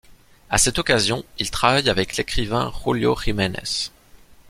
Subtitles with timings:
[0.49, 3.61] À cette occasion il travaille avec l'écrivain Julio Jimenes.